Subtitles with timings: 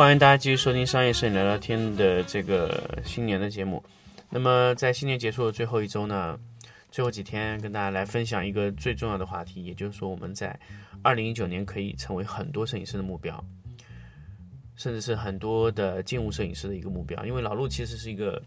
[0.00, 3.84] 欢迎大家继续收听商业摄影聊聊天的这个新年的节目。
[4.30, 6.40] 那么在新年结束的最后一周呢，
[6.90, 10.58] 最后几天跟大家来分享一个最重要的话题，也就是说我们在
[11.02, 13.44] 二零一九年可以成为很多摄影师的目标，
[14.74, 17.22] 甚至是很多的静物摄影师的一个目标。
[17.26, 18.42] 因为老陆其实是一个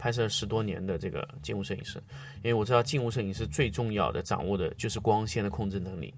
[0.00, 2.02] 拍摄十多年的这个静物摄影师，
[2.42, 6.12] 因为我知道静物摄影师最重要的掌握的就是光线的控制能力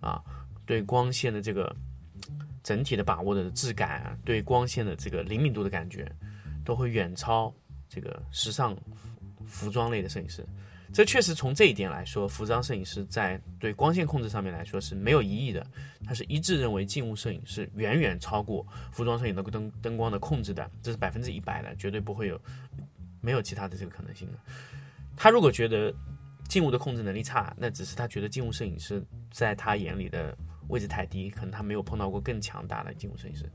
[0.00, 0.20] 啊，
[0.66, 1.74] 对光线的这个。
[2.62, 6.10] 整体的把握的质感啊，对光线的这个灵敏度的感觉，
[6.64, 7.52] 都会远超
[7.88, 8.76] 这个时尚
[9.46, 10.46] 服装类的摄影师。
[10.92, 15.66] 这确实从这一点来说，服装摄影师在对光线控制上面来说是没有疑义的。
[16.04, 22.38] 他是一致认为静物摄影是远远超过服装摄影的灯灯光的控制的，这是百分之一百的，绝对不会有
[23.20, 24.38] 没有其他的这个可能性的。
[25.16, 25.92] 他如果觉得
[26.46, 30.36] 静物的控制能力差，那只是他觉得静物摄影师在他眼里的。
[30.68, 33.50] 位置太低，可能他没有碰到过更强大的静物摄影师。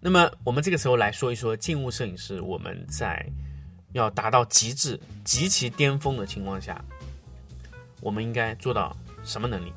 [0.00, 3.26] 那么，我们这个时候来说一说静物摄影师，我们在
[3.92, 6.84] 要达到极致、极其巅峰的情况下，
[8.02, 9.72] 我们应该做到什么能力？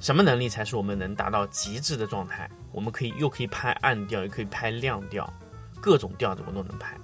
[0.00, 2.48] 什么能力才是我们能达到极致的状态？
[2.70, 5.32] 我们可以又可以拍暗调，也可以拍亮调，
[5.80, 6.94] 各种调子我都能拍，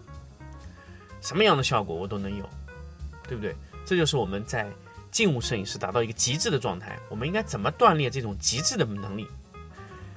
[1.23, 2.49] 什么样的效果我都能有，
[3.27, 3.57] 对不对？
[3.87, 4.71] 这就是我们在。
[5.15, 9.25] 静物摄影师达到一个极致的状态，我们应该怎么锻炼这种极致的能力？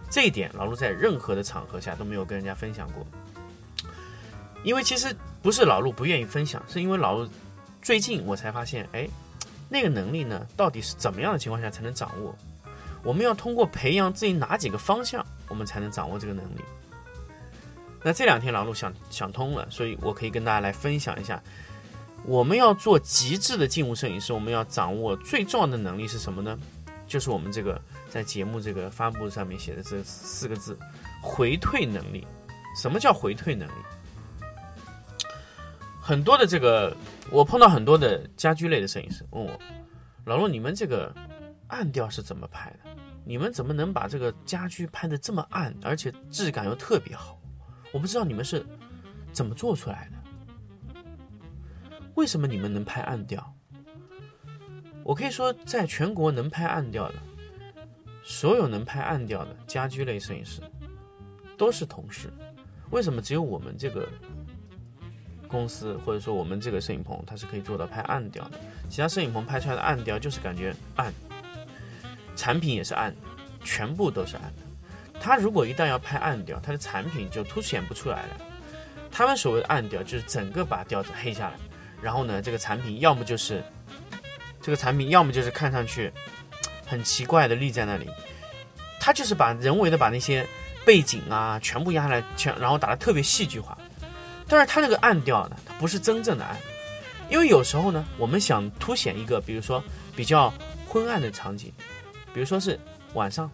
[0.10, 3.06] 这一点老陆在任何的场合下都没有跟人家分享过，
[4.64, 7.30] 因为其实不是老陆不愿意分享，是因为老陆
[7.80, 9.08] 最近我才发现，哎，
[9.70, 12.36] 那个能力呢，到底是怎么样的情况下才能掌握？
[13.04, 16.62] 我们要通过培养自己哪几个方向，我们才能掌握这个能力？
[18.02, 21.40] 那这两天老陆想想通了，所以我可以跟大家来分享一下。
[22.26, 26.58] 我们要做极致的静物摄影师，我们要掌握最重要的能力是什么呢？
[27.08, 30.78] 就是我们这个在节目这个发布上面写的这四个字：
[31.22, 32.28] 回退能力。
[32.76, 33.72] 什么叫回退能力？
[36.02, 36.96] 很多的这个，
[37.32, 39.58] 我碰到很多的家居类的摄影师问我
[40.26, 41.14] ：“老陆，你们这个
[41.68, 42.92] 暗调是怎么拍的？
[43.26, 47.40] 你们怎么能把这个家居拍的这么暗，而且质感又特别好？
[47.92, 48.66] 我不知道你们是
[49.32, 50.17] 怎么做出来的。”
[52.18, 53.56] 为什么你们能拍暗调？
[55.04, 57.16] 我可以说，在全国能拍暗调的，
[58.24, 60.60] 所有能拍暗调的家居类摄影师
[61.56, 62.34] 都是同事。
[62.90, 64.10] 为什么只有我们这个
[65.48, 68.60] 公司，或者说我们这个摄影棚，它是可以做到拍暗调的？
[68.90, 71.14] 其他摄影棚拍出来的暗调就是感觉暗，
[72.36, 73.16] 产品也是暗，
[73.64, 75.20] 全部都是暗的。
[75.20, 78.38] 他如果一旦要拍暗调，他的产品就凸显不出来了。
[79.12, 81.60] 他们所谓的暗调，就是整个把调子黑下来。
[82.02, 83.64] 然后呢，这个产品要么就是
[84.62, 86.12] 这个产品，要么就是看上去
[86.86, 88.10] 很奇怪的立在那里。
[89.00, 90.46] 他就是把人为的把那些
[90.86, 93.78] 背景啊全部压下来，全然后打的特别戏剧化。
[94.48, 96.58] 但是他那个暗调呢，它不是真正的暗，
[97.30, 99.84] 因为有时候呢，我们想凸显一个，比如说
[100.16, 100.54] 比较
[100.88, 101.72] 昏暗的场景，
[102.34, 102.80] 比如说是
[103.14, 103.50] 晚上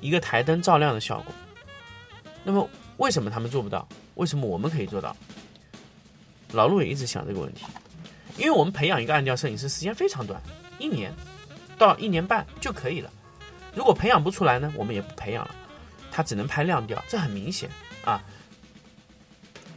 [0.00, 1.34] 一个台灯照亮的效果。
[2.42, 2.68] 那么
[2.98, 3.86] 为什么他们做不到？
[4.14, 5.16] 为什么我们可以做到？
[6.52, 7.64] 老陆也一直想这个问题，
[8.36, 10.40] 因为我们培养一个暗调摄影师时间非常短，
[10.78, 11.12] 一年
[11.78, 13.10] 到一年半就可以了。
[13.74, 15.54] 如果培养不出来呢，我们也不培养了，
[16.10, 17.68] 他只能拍亮调，这很明显
[18.04, 18.22] 啊。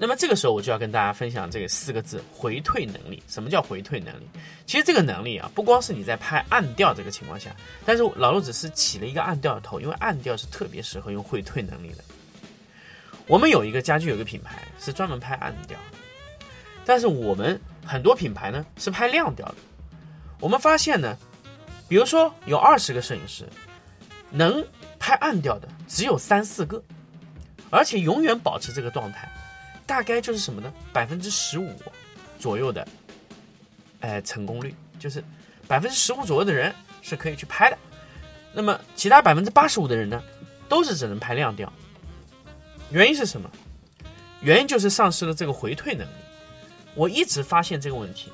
[0.01, 3.21] 那么这个时候我就要跟大家分享这个四个字：回退能力。
[3.27, 4.27] 什么叫回退能力？
[4.65, 7.53] 其实这个能力啊，不光是你在拍暗调这个情况下，
[7.85, 12.03] 但是老陆只是起了一个暗调的头，因为暗调是特别适合用回退能力的。
[13.27, 15.77] 我们有一个家具有一个品牌是专门拍暗调。
[16.85, 17.59] 但是我们
[17.89, 19.55] 很多品牌呢是拍亮调的，
[20.39, 21.17] 我们发现呢，
[21.87, 23.49] 比如说有二十个摄影师，
[24.29, 24.63] 能
[24.99, 26.79] 拍暗调的只有三四个，
[27.71, 29.27] 而且永远保持这个状态，
[29.87, 30.71] 大概就是什么呢？
[30.93, 31.67] 百分之十五
[32.37, 32.87] 左右的，
[34.01, 35.23] 哎，成功率就是
[35.67, 36.71] 百分之十五左右的人
[37.01, 37.77] 是可以去拍的，
[38.53, 40.21] 那么其他百分之八十五的人呢，
[40.67, 41.73] 都是只能拍亮调。
[42.91, 43.49] 原因是什么？
[44.41, 46.11] 原因就是丧失了这个回退能力。
[46.95, 48.31] 我一直发现这个问题。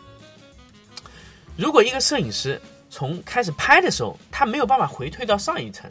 [1.57, 5.89] 如果一个摄影师从开始拍的时候，他没有办法回退到上一层，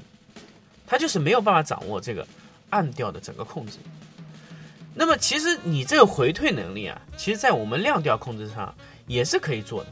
[0.87, 2.27] 他就是没有办法掌握这个
[2.71, 3.79] 暗调的整个控制。
[4.95, 8.75] 那么，其实你这个回退能力啊，其实在我们亮调控制上
[9.07, 9.91] 也是可以做的，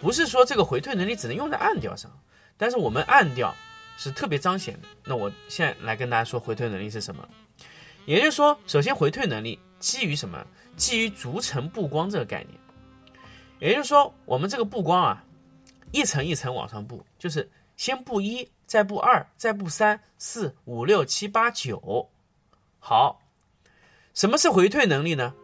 [0.00, 2.10] 不是说这个回退能力只能用在暗调上，
[2.56, 3.54] 但是我们暗调
[3.96, 4.88] 是特别彰显的。
[5.04, 7.28] 那我现在来跟大家说回退能力是什么，
[8.04, 10.46] 也就是说，首先回退能力基于什么？
[10.76, 12.58] 基于逐层布光这个概念。
[13.58, 15.24] 也就是说，我们这个布光啊，
[15.90, 22.08] 一层一层往上布，就是先布一，再布二，再布三四五六七八九。
[22.78, 23.20] 好，
[24.14, 25.34] 什么是回退能力呢？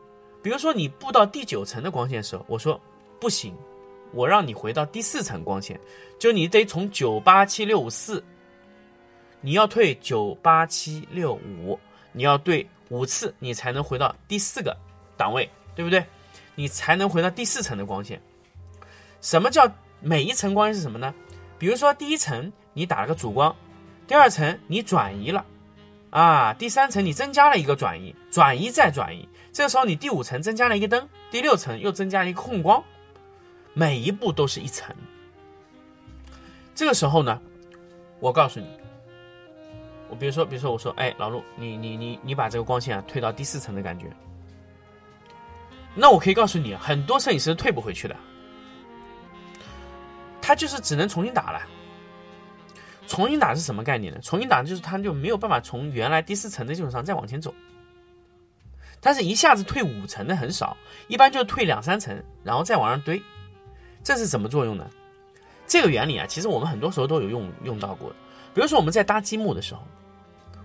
[0.42, 2.80] 比如说你布到第九层的光线的时候，我说
[3.20, 3.54] 不行，
[4.12, 5.78] 我让你回到第四层光线，
[6.18, 8.24] 就你得从九八七六五四，
[9.40, 11.78] 你要退九八七六五，
[12.12, 14.76] 你要对五次，你才能回到第四个
[15.16, 16.04] 档位，对不对？
[16.54, 18.20] 你才能回到第四层的光线。
[19.20, 19.70] 什么叫
[20.00, 21.14] 每一层光线是什么呢？
[21.58, 23.54] 比如说第一层你打了个主光，
[24.06, 25.44] 第二层你转移了，
[26.10, 32.82] 啊，第三层你增加了一个转移，转移再转移，这个时候你第五层增加了一个灯，第六层又增加了一个控光，
[33.74, 34.94] 每一步都是一层。
[36.74, 37.40] 这个时候呢，
[38.20, 38.66] 我告诉你，
[40.08, 44.06] 我比如说，比如说我说，哎，老陆，你你你你把这个光线啊推到第四层的感觉。
[45.94, 48.16] 那我可以告诉你，很多摄影师退不回去的，
[50.40, 51.60] 他就是只能重新打了。
[53.06, 54.20] 重新打是什么概念呢？
[54.20, 57.54] 重新打就是他就没有办法从原来第四层的基础上再往前走。
[59.00, 60.76] 但是一下子退五层的很少，
[61.06, 63.22] 一般就退两三层，然后再往上堆。
[64.02, 64.88] 这是什么作用呢？
[65.66, 68.12] 这个原理啊，其实我们很多时候都有用用到过。
[68.58, 69.80] 比如说我们在搭积木的时候，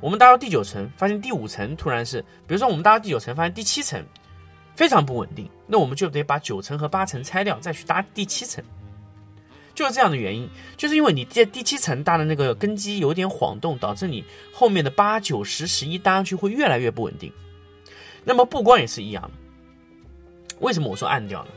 [0.01, 4.03] 我们搭到第九层，发现第五层突然是，比如说我们搭到第九层，发现第七层。
[4.75, 8.63] 非常不稳定，那我们就得把九层和八层拆掉，再去搭第七层，
[9.75, 17.31] 就是这样的原因，就是因为你在第七层搭的那个根基有点晃动，导致你后面的八九十十一搭上去会越来越不稳定。
[18.23, 19.29] 那么布光也是一样，
[20.59, 21.51] 为什么我说暗掉呢？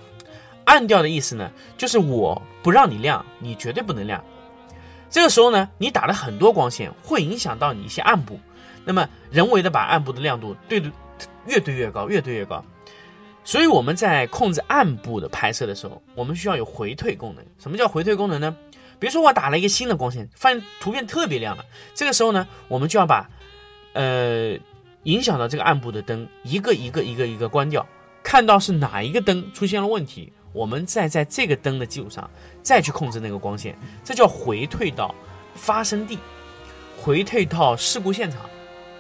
[0.67, 4.23] 暗掉的意思呢，就是我不让你亮，你绝对不能亮。
[5.17, 8.39] 这个时候呢，你打了很多光线，会影响到你一些暗部，
[8.85, 10.93] 那么人为的把暗部的亮度对的
[11.47, 12.63] 越对越高，越对越高。
[13.43, 17.43] 所以我们在控制暗部的拍摄的时候，我们需要有回退功能。
[17.59, 18.55] 什么叫回退功能呢？
[18.99, 21.65] 比如说我打了一个新的光线，发现图片特别亮了，
[21.95, 23.27] 这个时候呢，我们就要把，
[23.95, 24.55] 呃，
[25.05, 27.87] 影响到这个暗部的灯一个一个一个一个关掉，
[28.23, 32.29] 看到是哪一个灯出现了问题，我们再在这个灯的基础上
[32.63, 35.15] 再去控制那个光线，这叫回退到
[35.55, 36.19] 发生地，
[36.99, 38.41] 回退到事故现场，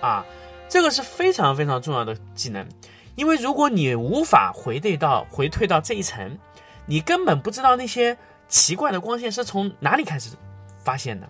[0.02, 0.22] 啊，
[0.68, 2.68] 这个是非常非常重要的技能。
[3.14, 6.38] 因为如果你无法回退到回退到这一层，
[6.84, 8.14] 你根本不知道那些
[8.48, 10.36] 奇怪的光线是从哪里开始
[10.84, 11.26] 发现的。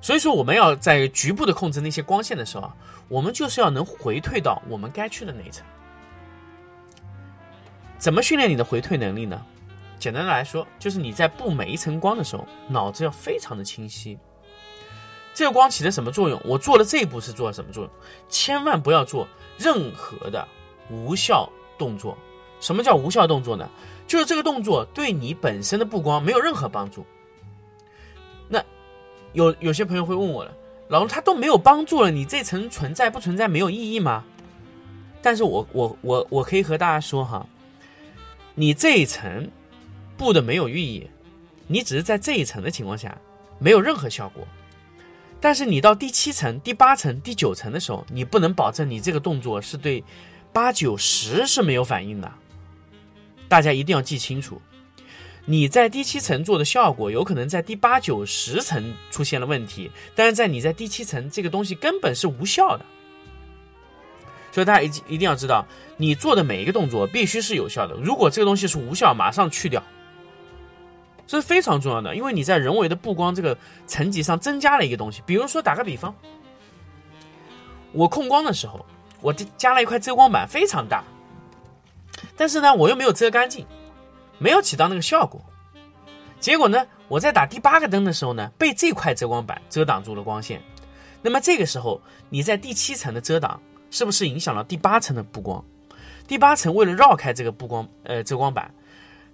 [0.00, 2.68] 所以说，我们要在局部的控制那些光线的时候，
[3.08, 5.64] 我们就是要能回退到我们该去的那一层。
[8.04, 9.40] 怎么训练你的回退能力呢？
[9.98, 14.18] 简单的来说，就是你在布每一层光的时候，脑子要非常的清晰。
[15.32, 16.38] 这个光起的什么作用？
[16.44, 17.90] 我做了这一步是做了什么作用？
[18.28, 20.46] 千万不要做任何的
[20.90, 22.14] 无效动作。
[22.60, 23.66] 什么叫无效动作呢？
[24.06, 27.06] 就是这个动作对你本身的布光没有任何帮助。
[28.48, 28.62] 那
[29.32, 30.54] 有有些朋友会问我了，
[30.88, 34.22] 老师他都没有帮助了，你这层存在不存在没有意义吗？
[35.22, 37.46] 但是我我我我可以和大家说哈，
[38.54, 39.50] 你这一层
[40.16, 41.08] 布的没有寓意，
[41.66, 43.18] 你只是在这一层的情况下
[43.58, 44.46] 没有任何效果。
[45.40, 50.02] 但是你到第七层、第八层、第九层的时候，你不能保证你这个动作是对
[50.52, 52.32] 八九十是没有反应的。
[53.48, 54.62] 大家一定要记清楚，
[55.44, 62.86] 你在第七层做的效果，有可能在第八九十层出现了问题，但是在你在第七层这个东西根本是无效的。
[64.54, 67.96] 所以大家一一定要知道，你做的每一个动作必须是有效的。
[67.96, 69.82] 如果这个东西是无效，马上去掉。
[71.26, 73.58] 这是非常重要的，因为你在人为的布光这个
[73.88, 75.20] 层级上增加了一个东西。
[75.26, 76.14] 比如说，打个比方，
[77.90, 78.86] 我控光的时候，
[79.20, 81.02] 我加了一块遮光板，非常大，
[82.36, 83.66] 但是呢，我又没有遮干净，
[84.38, 85.44] 没有起到那个效果。
[86.38, 90.62] 结果呢，我在打第八个灯的时候呢，被这块遮光板遮挡住了光线。
[91.22, 93.60] 那么这个时候，你在第七层的遮挡，
[93.94, 95.64] 是不是影响了第八层的布光？
[96.26, 98.74] 第八层为了绕开这个布光呃遮光板，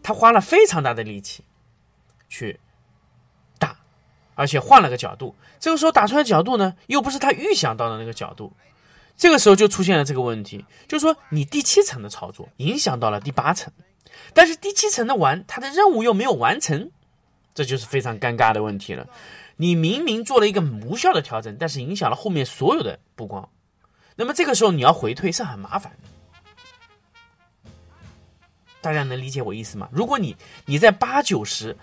[0.02, 1.42] 他花了非常大的力气。
[2.28, 2.60] 去
[3.58, 3.74] 打，
[4.34, 8.52] 而且换了个角度，这个时候打出来角度呢，又不是他预想到的那个角度，
[9.16, 13.72] 这个时候就出现了这个问题，就是说你第七层的操作影响到了第八层，
[14.34, 16.90] 但是第七层的完，它的任务又没有完成，
[17.54, 19.08] 这就是非常尴尬的问题了。
[19.56, 23.48] 你明明做了一个无效的调整，但是影响了后面所有的布光，
[24.20, 27.70] 那么这个时候你要回退是很麻烦的。
[28.82, 29.88] 大家能理解我意思吗？
[29.90, 30.36] 如果你
[30.66, 31.74] 你在八九十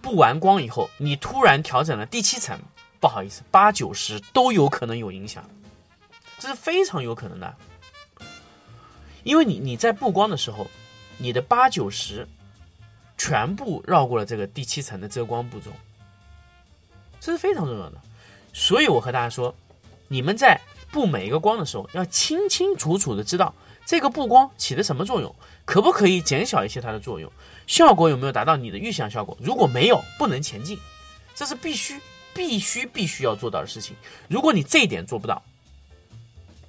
[0.00, 2.56] 布完光以后，你突然调整了第七层，
[3.00, 5.44] 不好意思，八九十都有可能有影响。
[6.38, 7.56] 这是非常有可能的，
[9.24, 10.70] 因为你你在布光的时候，
[11.18, 12.24] 你的八九十
[13.18, 15.72] 全部绕过了这个第七层的遮光步骤，
[17.18, 18.00] 这是非常重要的。
[18.52, 19.52] 所以我和大家说，
[20.06, 23.54] 你们在布每一个光的时候，要清清楚楚的知道
[23.86, 27.30] 这个布光起的什么作用，可不可以减小一些它的作用，
[27.66, 29.36] 效果有没有达到你的预想效果？
[29.40, 30.78] 如果没有，不能前进，
[31.34, 32.00] 这是必须
[32.34, 33.96] 必须必须要做到的事情。
[34.28, 35.42] 如果你这一点做不到，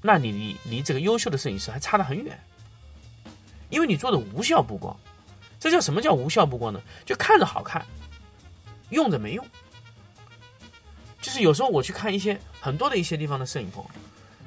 [0.02, 2.40] 那你离离这个优秀的摄影师还差得很远，
[3.70, 4.96] 因为你做的无效布光，
[5.60, 6.82] 这叫什么叫无效布光呢？
[7.06, 7.86] 就看着好看，
[8.90, 9.46] 用着没用。
[11.22, 13.86] 就是有时候我去看一些很多的一些地方的摄影棚，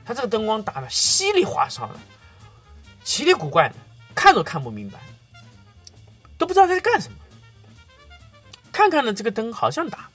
[0.04, 1.94] 它这个灯光打的稀里哗哨的，
[3.02, 3.74] 奇里古怪的，
[4.14, 4.98] 看都看不明白，
[6.36, 7.18] 都不知道在干什么。
[8.70, 10.08] 看看呢，这个灯好像打，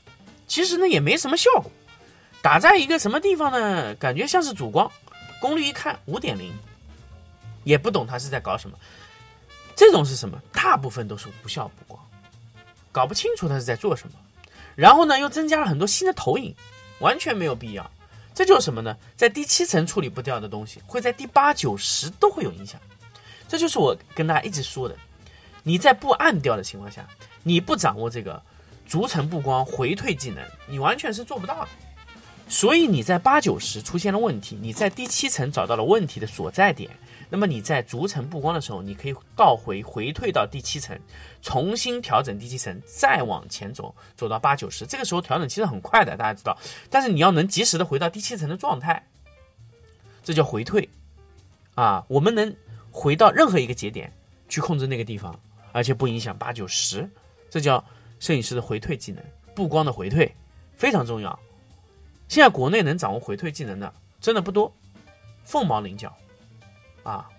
[0.48, 1.72] 其实呢也没什么效果，
[2.42, 3.96] 打在一个什么地方呢？
[3.96, 4.92] 感觉像是主光。
[5.40, 6.54] 功率一看五点零，
[7.64, 8.78] 也不懂他是在搞什么。
[9.74, 10.38] 这种是什么？
[10.52, 12.10] 大部分都是无效补光，
[12.92, 14.14] 搞不清楚他是在做什么。
[14.76, 16.54] 然后呢，又增加了很多新的投影，
[17.00, 17.90] 完全没有必要。
[18.40, 18.96] 这就是什么呢？
[19.18, 22.80] 在第七层处理不掉的东西，会在第八九十都会有影响。
[23.50, 24.96] 这就是我跟大家一直说的：
[25.62, 27.06] 你在不按掉的情况下，
[27.44, 28.42] 你不掌握这个
[28.88, 31.68] 逐层布光回退技能，你完全是做不到的。
[32.48, 36.90] 所以你在八九十出现了问题，你在第七层找到了问题的所在点，
[37.30, 41.00] 那么你在逐层布光的时候，你可以倒回回退到第七层，
[41.42, 44.86] 重新调整第七层，再往前走，走到八九十。
[44.86, 46.58] 这个时候调整其实很快的，大家知道，
[46.90, 49.06] 但是你要能及时的回到第七层的状态，
[50.24, 50.90] 这叫回退
[51.76, 52.04] 啊。
[52.08, 52.56] 我们能
[52.92, 54.12] 回到任何一个节点
[54.48, 55.40] 去控制那个地方，
[55.72, 57.08] 而且不影响八九十，
[57.50, 57.84] 这叫
[58.20, 60.34] 摄影师的回退技能，布光的回退
[60.76, 61.40] 非常重要。
[62.28, 64.72] 现在国内能掌握回退技能的真的不多，
[65.46, 66.16] 凤毛麟角，
[67.10, 67.30] 啊，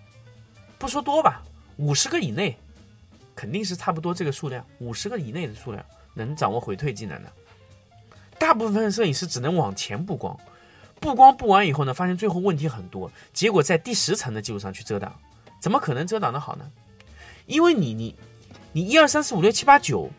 [0.77, 1.41] 不说多吧，
[1.77, 2.57] 五十个以内，
[3.33, 7.31] 肯定是差不多这个数量，五十个以内的数量能掌握回退技能的，
[8.37, 10.37] 大部分摄影师只能往前布光，
[10.99, 15.17] 布光布完以后呢，发现最后问题很多，结果在第十层的基础上去遮挡，
[15.59, 16.69] 怎么可能遮挡的好呢？
[17.45, 18.15] 因为你你
[18.73, 20.09] 你一二三四五六七八九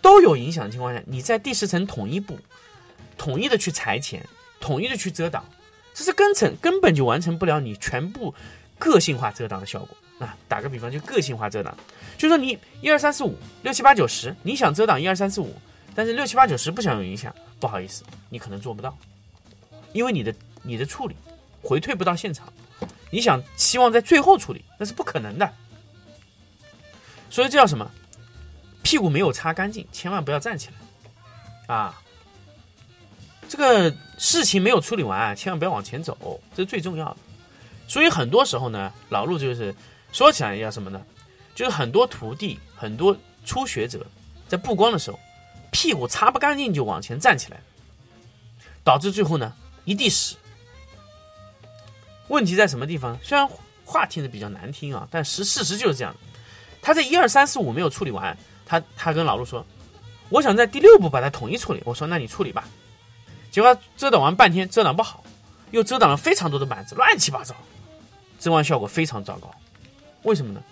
[0.00, 2.38] 都有影响的情况下，你在第十层统一布。
[3.16, 4.26] 统一的去裁剪，
[4.60, 5.44] 统一的去遮挡，
[5.94, 8.34] 这是根层根本就完成不了你全部
[8.78, 10.36] 个性化遮挡的效果啊！
[10.48, 11.76] 打个比方，就个性化遮挡，
[12.18, 15.54] 就说你一二三四五六七八九十，你想遮挡一二三四五，
[15.94, 18.96] 但是六七八九十不想有影响，不好意思，你可能做不到，
[19.92, 21.16] 因为你的你的处理
[21.62, 22.52] 回退不到现场，
[23.10, 25.50] 你想期望在最后处理，那是不可能的。
[27.30, 27.90] 所以这叫什么？
[28.82, 32.00] 屁股没有擦干净，千万不要站起来啊！
[33.48, 37.16] 这个事情没有处理完，千万不要往前走，这是最重要的。
[37.86, 39.74] 所以很多时候呢，老陆就是
[40.12, 41.00] 说起来要什么呢？
[41.54, 44.04] 就是很多徒弟、很多初学者
[44.48, 45.18] 在布光的时候，
[45.70, 47.60] 屁股擦不干净就往前站起来，
[48.82, 49.52] 导致最后呢
[49.84, 50.36] 一地屎。
[52.28, 53.18] 问题在什么地方？
[53.22, 53.48] 虽然
[53.84, 56.14] 话听着比较难听啊，但实事实就是这样。
[56.80, 59.64] 他在一二三四五没有处理完，他他跟老陆说
[60.30, 62.64] ：“我想在第六步把它统一处理。”我说：“那你处理吧。”
[63.52, 65.22] 结果遮挡完半天，遮挡不好，
[65.70, 67.54] 又遮挡了非常多的板子，乱七八糟，
[68.44, 69.50] 遮光效果非常糟糕。
[70.24, 70.62] 为什么呢？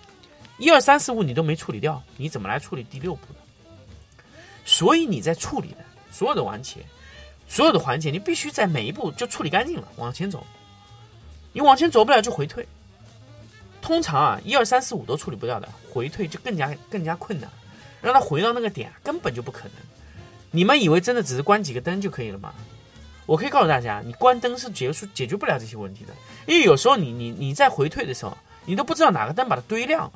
[0.59, 3.39] 一二三四五你都没处理掉，你怎么来处理第六步呢？
[4.63, 5.77] 所以你在处理的
[6.11, 6.85] 所有的环节，
[7.47, 10.45] 所有的环节，你必须在每一步就处理干净了，往前走。
[11.51, 12.67] 你往前走不了就回退。
[13.81, 17.49] 通常啊，一二三四五都处理不掉的，回退就更加更加困难，
[18.03, 19.71] 让它回到那个点根本就不可能。
[20.51, 22.53] 你们以为真的只是关几个灯就可以了吗？
[23.25, 26.13] 我可以告诉大家，你关灯是结束解决不了这些问题的，
[26.45, 30.11] 因为有时候你你你在回退的时候，你都不知道哪个灯把它堆亮了，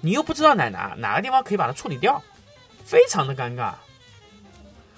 [0.00, 2.22] 你又不知道哪哪哪个地方可以把它处理掉，
[2.84, 3.74] 非常的尴尬。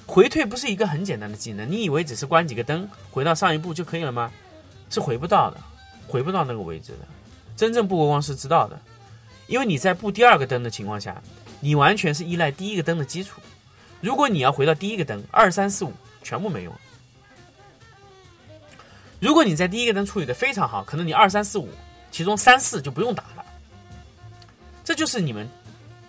[0.06, 4.30] 回退不是一个很简单的技能，你以为只是关几个灯回到上一步就可以了吗？
[4.90, 5.56] 是回不到的，
[6.06, 7.08] 回不到那个位置的。
[7.56, 8.78] 真正布光是知道的，
[9.46, 11.22] 因为你在布第二个灯的情况下，
[11.60, 13.40] 你完全是依赖第一个灯的基础。
[14.00, 15.92] 如果你要回到第一个灯，二三四五
[16.22, 16.74] 全部没用。
[19.22, 21.68] 如果你在第一个灯处理的非常好，可能你二三四五，
[22.10, 23.44] 其中三四就不用打了。
[24.82, 25.48] 这就是你们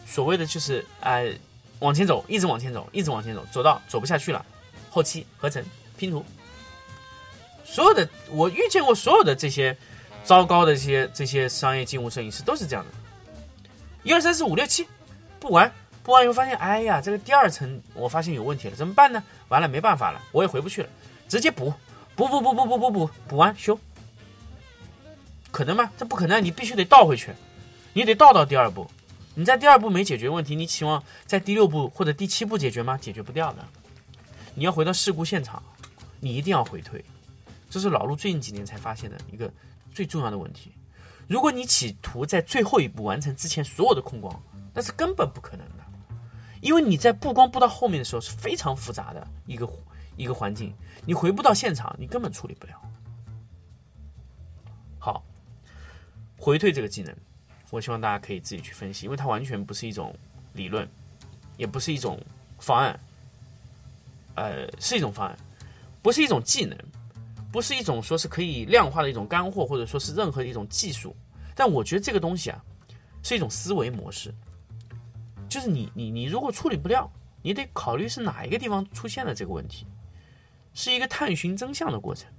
[0.03, 1.31] 所谓的就是呃
[1.77, 4.43] 往前走，一直往前走，一直往前走，走到走不下去了，
[4.89, 5.63] 后期合成
[5.95, 6.25] 拼图，
[7.63, 9.77] 所有的我遇见过所有的这些
[10.23, 12.91] 糟糕的这些这些商业静物摄影师都是这样的，
[14.01, 14.87] 一二三四五六七，
[15.39, 19.23] 不玩不玩以后发现，哎呀，这个第二层我发现有问题了，怎么办呢？
[19.49, 20.89] 完了没办法了，我也回不去了，
[21.29, 21.71] 直接补。
[22.15, 23.79] 补补补补补补补补完修，
[25.51, 25.91] 可能吗？
[25.97, 27.31] 这不可能，你必须得倒回去，
[27.93, 28.87] 你得倒到第二步。
[29.33, 32.95] 你在第二步没解决问题，你期望在第六步或者第七步解决吗？
[32.95, 33.65] 解决不掉的。
[34.53, 35.61] 你要回到事故现场，
[36.19, 37.03] 你一定要回退。
[37.67, 39.51] 这是老陆最近几年才发现的一个
[39.91, 40.71] 最重要的问题。
[41.27, 44.39] 如果你企图在最后一步完成之前所有的控光，
[44.71, 45.83] 那是根本不可能的，
[46.61, 49.67] 因为你在布光布到后面的时候是非常复杂的一个。
[50.15, 50.73] 一个环境，
[51.05, 52.73] 你回不到现场，你根本处理不了。
[54.99, 55.23] 好，
[56.37, 57.15] 回退这个技能，
[57.71, 60.15] 我希望大家可以自己去分析，因为它完全不是一种
[60.53, 60.87] 理论，
[61.57, 62.19] 也不是一种
[62.59, 62.99] 方案，
[64.35, 65.37] 呃，是一种方案，
[66.01, 66.77] 不是一种技能，
[67.51, 71.15] 不是一种说是可以量化的一种干货，或者说是任何一种技术。
[71.55, 72.63] 但我觉得这个东西啊，
[73.23, 74.33] 是一种思维模式，
[75.49, 79.85] 就是你你你如果处理不了，你得考虑是哪一个地方出现了这个问题。
[80.73, 82.29] 是一个探寻真相的过程，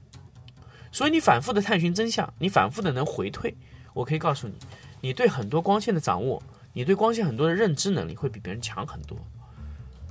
[0.91, 3.55] 所以你反复的探寻真相，你反复的能回退。
[3.93, 4.55] 我可以告诉你，
[5.01, 9.17] 你对很多光线的掌握，你对光线很多的认知能力会比别人强很多。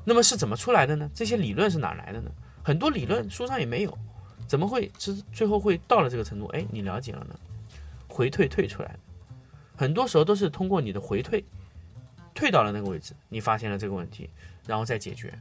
[0.05, 1.09] 那么是怎么出来的呢？
[1.13, 2.31] 这些理论是哪来的呢？
[2.63, 3.97] 很多理论书上也没有，
[4.47, 6.45] 怎么会是最后会到了这个程度？
[6.47, 7.36] 哎，你了解了呢？
[8.07, 8.95] 回退退出来
[9.75, 11.43] 很多时候都是通过你的回退，
[12.33, 14.29] 退到了那个位置，你发现了这个问题，
[14.67, 15.33] 然后再解决。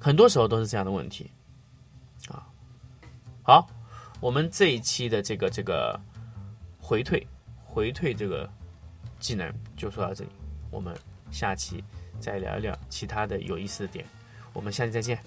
[0.00, 1.30] 很多时候都是这样的问题。
[2.28, 2.46] 啊
[3.42, 3.66] 好，
[4.20, 5.98] 我们这一期的这个这个
[6.78, 7.26] 回退
[7.64, 8.48] 回退这个
[9.18, 10.30] 技能就说到这里，
[10.70, 10.96] 我们
[11.30, 11.82] 下期
[12.20, 14.06] 再聊一聊其他的有意思的点，
[14.52, 15.18] 我们下期再见。